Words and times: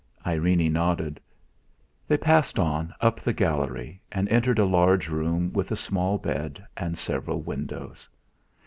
Irene 0.25 0.73
nodded. 0.73 1.19
They 2.07 2.17
passed 2.17 2.57
on, 2.57 2.91
up 3.01 3.19
the 3.19 3.33
gallery 3.33 4.01
and 4.11 4.27
entered 4.29 4.57
a 4.57 4.65
large 4.65 5.09
room 5.09 5.53
with 5.53 5.69
a 5.71 5.75
small 5.75 6.17
bed, 6.17 6.65
and 6.75 6.97
several 6.97 7.43
windows. 7.43 8.09